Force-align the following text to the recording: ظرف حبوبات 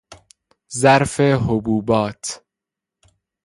ظرف 0.77 1.21
حبوبات 1.21 2.43